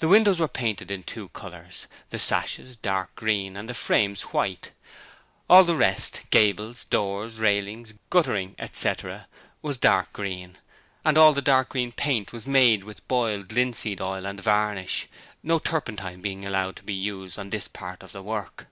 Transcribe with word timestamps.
The 0.00 0.08
windows 0.08 0.38
were 0.40 0.46
painted 0.46 0.90
in 0.90 1.02
two 1.04 1.30
colours: 1.30 1.86
the 2.10 2.18
sashes 2.18 2.76
dark 2.76 3.14
green 3.16 3.56
and 3.56 3.66
the 3.66 3.72
frames 3.72 4.24
white. 4.24 4.72
All 5.48 5.64
the 5.64 5.74
rest 5.74 6.24
gables, 6.28 6.84
doors, 6.84 7.36
railings, 7.38 7.94
guttering, 8.10 8.56
etc. 8.58 9.26
was 9.62 9.78
dark 9.78 10.12
green; 10.12 10.58
and 11.02 11.16
all 11.16 11.32
the 11.32 11.40
dark 11.40 11.70
green 11.70 11.92
paint 11.92 12.30
was 12.30 12.46
made 12.46 12.84
with 12.84 13.08
boiled 13.08 13.50
linseed 13.50 14.02
oil 14.02 14.26
and 14.26 14.38
varnish; 14.38 15.08
no 15.42 15.58
turpentine 15.58 16.20
being 16.20 16.44
allowed 16.44 16.76
to 16.76 16.82
be 16.82 16.92
used 16.92 17.38
on 17.38 17.48
this 17.48 17.68
part 17.68 18.02
of 18.02 18.12
the 18.12 18.22
work. 18.22 18.66